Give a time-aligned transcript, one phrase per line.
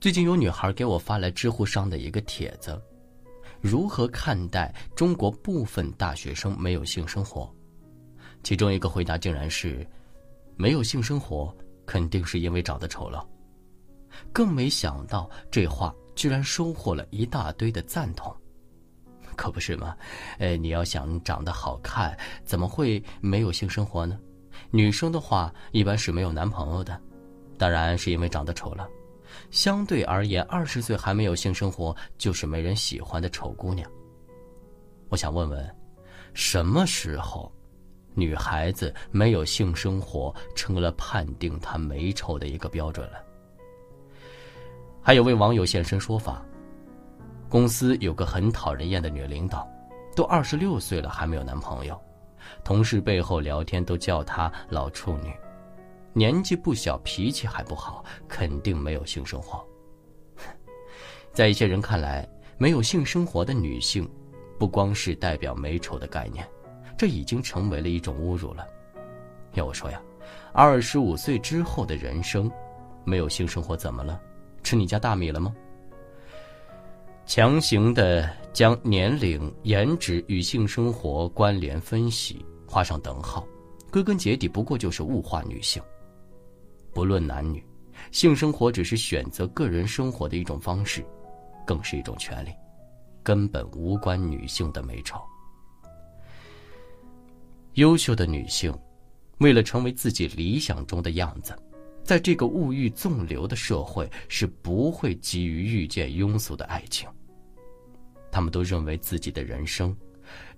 [0.00, 2.80] 最近有女孩给我发来知乎上的一个帖子：
[3.60, 7.54] 如何看待中国部分大学生没有性生活？
[8.42, 9.86] 其中一个回答竟然是：
[10.56, 11.54] 没有性生活
[11.84, 13.28] 肯定是因为长得丑了。
[14.32, 18.34] 更没想到这话居然收获了一大堆的赞同。
[19.36, 19.94] 可不是吗？
[20.38, 24.18] 呃，你要想长得好看，怎么会没有性生活呢？
[24.70, 26.98] 女生的话一般是没有男朋友的，
[27.58, 28.88] 当然是因为长得丑了。
[29.50, 33.90] 相对而言，二十岁还没有性生活，就是没人喜欢的丑姑娘。
[35.08, 35.76] 我想问问，
[36.34, 37.50] 什么时候，
[38.14, 43.18] 女孩子没有性生活成了判定她美丑的一个标准了？
[45.02, 46.44] 还有位网友现身说法：
[47.48, 49.68] 公司有个很讨人厌的女领导，
[50.14, 52.00] 都二十六岁了还没有男朋友，
[52.62, 55.32] 同事背后聊天都叫她老处女。
[56.12, 59.64] 年纪不小，脾气还不好，肯定没有性生活。
[61.32, 64.08] 在一些人看来，没有性生活的女性，
[64.58, 66.46] 不光是代表美丑的概念，
[66.98, 68.66] 这已经成为了一种侮辱了。
[69.54, 70.02] 要我说呀，
[70.52, 72.50] 二十五岁之后的人生，
[73.04, 74.20] 没有性生活怎么了？
[74.62, 75.54] 吃你家大米了吗？
[77.24, 83.46] 强行的将年龄、颜值与性生活关联分析画上等号，
[83.92, 85.80] 归根结底不过就是物化女性。
[86.92, 87.64] 不论男女，
[88.12, 91.04] 性生活只是选择个人生活的一种方式，
[91.66, 92.50] 更是一种权利，
[93.22, 95.20] 根本无关女性的美丑。
[97.74, 98.76] 优秀的女性，
[99.38, 101.56] 为了成为自己理想中的样子，
[102.02, 107.08] 在这个物欲纵流的社会，是不会急于遇见庸俗的爱情。
[108.32, 109.96] 他们都认为自己的人生，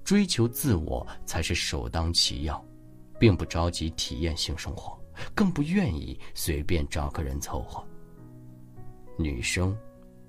[0.02, 2.64] 追求自我才是首当其要，
[3.18, 4.98] 并不着急体验性生活。
[5.34, 7.82] 更不愿意随便找个人凑合。
[9.16, 9.76] 女生，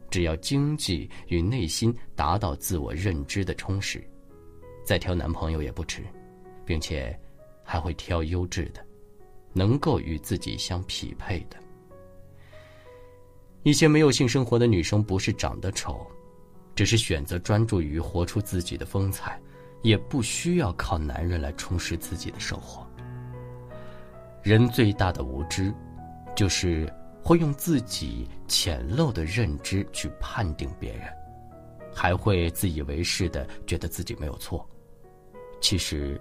[0.09, 4.03] 只要经济与内心达到自我认知的充实，
[4.83, 6.03] 再挑男朋友也不迟，
[6.65, 7.17] 并且
[7.63, 8.85] 还会挑优质的，
[9.53, 11.57] 能够与自己相匹配的。
[13.63, 16.05] 一些没有性生活的女生不是长得丑，
[16.75, 19.41] 只是选择专注于活出自己的风采，
[19.81, 22.82] 也不需要靠男人来充实自己的生活。
[24.43, 25.73] 人最大的无知，
[26.35, 26.91] 就是
[27.23, 31.07] 会用自己浅陋的认知去判定别人，
[31.95, 34.67] 还会自以为是的觉得自己没有错。
[35.61, 36.19] 其实，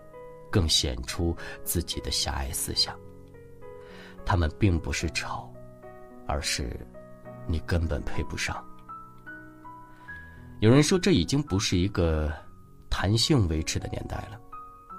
[0.52, 2.96] 更显出自己的狭隘思想。
[4.24, 5.52] 他们并不是丑，
[6.28, 6.78] 而是
[7.48, 8.64] 你根本配不上。
[10.60, 12.32] 有人说，这已经不是一个
[12.88, 14.38] 谈性维持的年代了。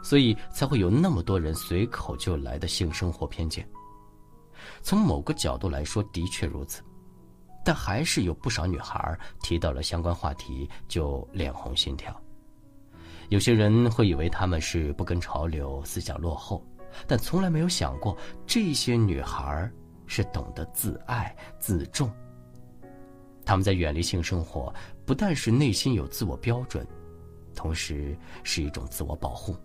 [0.03, 3.67] 所以才会有那么多人随口就来的性生活偏见。
[4.83, 6.83] 从某个角度来说，的确如此，
[7.65, 12.15] 但还是有不少女孩提到了相关话题就脸红心跳。
[13.29, 16.63] 有些人会以为他们是不跟潮流、思想落后，
[17.07, 18.15] 但从来没有想过
[18.45, 19.71] 这些女孩
[20.05, 22.11] 是懂得自爱自重。
[23.45, 24.73] 他们在远离性生活，
[25.05, 26.85] 不但是内心有自我标准，
[27.55, 29.55] 同时是一种自我保护。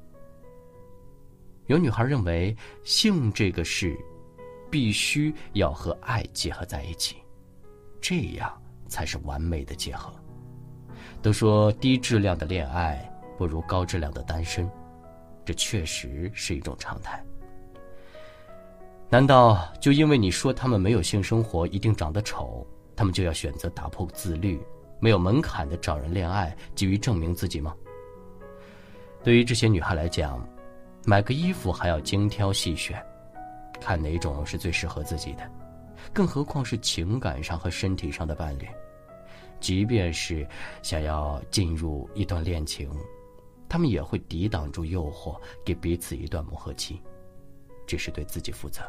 [1.69, 3.95] 有女孩认为，性这个事，
[4.71, 7.17] 必须要和爱结合在一起，
[8.01, 8.51] 这样
[8.89, 10.11] 才是完美的结合。
[11.21, 12.99] 都说低质量的恋爱
[13.37, 14.69] 不如高质量的单身，
[15.45, 17.23] 这确实是一种常态。
[19.11, 24.59] 难道就因为你说他们没有性生活，一定长得丑，他们就要选择打破自律、
[25.01, 27.75] 没有门槛的找人恋爱，急于证明自己吗？
[29.23, 30.43] 对于这些女孩来讲，
[31.05, 33.03] 买个衣服还要精挑细选，
[33.81, 35.51] 看哪种是最适合自己的，
[36.13, 38.69] 更何况是情感上和身体上的伴侣。
[39.61, 40.47] 即便是
[40.83, 42.91] 想要进入一段恋情，
[43.69, 47.03] 他们也会抵挡住诱惑，给彼此一段磨合期，
[47.87, 48.83] 只是对自己负责。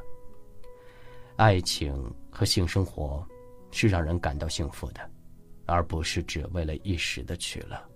[1.38, 3.26] 爱情和性生活
[3.72, 5.10] 是让人感到幸福的，
[5.66, 7.89] 而不是只为了一时的取乐。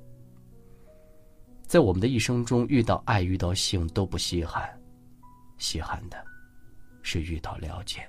[1.74, 4.70] 在我们的一生中，遇到爱、遇到性都不稀罕，
[5.58, 6.24] 稀罕的，
[7.02, 8.08] 是遇到了解。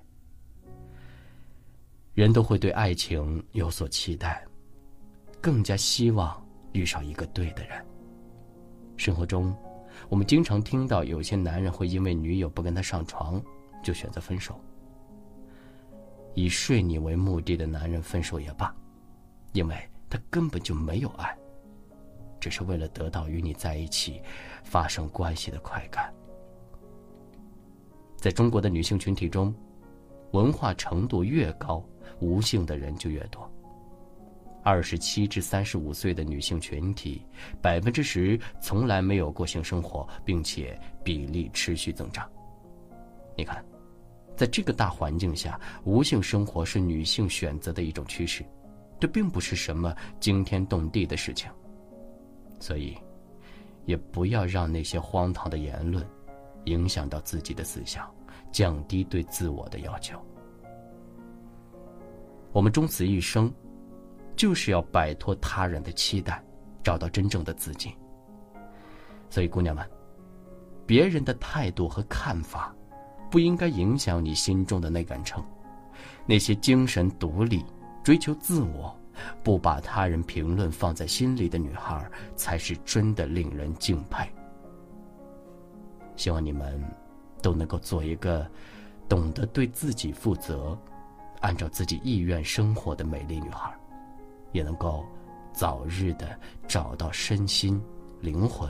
[2.12, 4.44] 人都会对爱情有所期待，
[5.40, 7.82] 更加希望遇上一个对的人。
[8.98, 9.56] 生活中，
[10.10, 13.42] 我们经常听到有些男人会因为女友不跟他上床，
[13.82, 14.60] 就选择分手。
[16.34, 18.76] 以睡你为目的的男人分手也罢，
[19.54, 21.34] 因为他根本就没有爱。
[22.44, 24.20] 只是为了得到与你在一起
[24.62, 26.12] 发生关系的快感。
[28.16, 29.54] 在中国的女性群体中，
[30.32, 31.82] 文化程度越高，
[32.20, 33.50] 无性的人就越多。
[34.62, 37.24] 二十七至三十五岁的女性群体，
[37.62, 42.30] 百分之十从来没有过性生活，并且比例持续增长。
[43.34, 43.64] 你看，
[44.36, 48.44] 在这个大环境下，无性生活是女性选择的一种趋势，
[49.00, 51.50] 这并不是什么惊天动地的事情。
[52.60, 52.96] 所以，
[53.84, 56.06] 也不要让那些荒唐的言论
[56.64, 58.08] 影响到自己的思想，
[58.52, 60.18] 降低对自我的要求。
[62.52, 63.52] 我们终此一生。
[64.36, 66.42] 就是要摆脱他人的期待，
[66.82, 67.94] 找到真正的自己。
[69.30, 69.88] 所以，姑娘们，
[70.84, 72.74] 别人的态度和看法，
[73.30, 75.40] 不应该影响你心中的那杆秤。
[76.26, 77.64] 那些精神独立、
[78.02, 78.92] 追求自我、
[79.42, 84.28] 不把他人评论放在心里的女孩，才是真的令人敬佩。
[86.16, 86.82] 希望你们
[87.42, 88.46] 都能够做一个
[89.08, 90.78] 懂得对自己负责、
[91.40, 93.72] 按照自己意愿生活的美丽女孩。
[94.52, 95.04] 也能够
[95.52, 96.38] 早日的
[96.68, 97.82] 找到身心、
[98.20, 98.68] 灵魂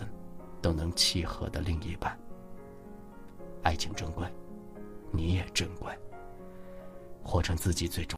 [0.62, 2.18] 都能契合的另一半。
[3.62, 4.26] 爱情珍贵，
[5.10, 5.92] 你也珍贵，
[7.22, 8.12] 活成自己最重。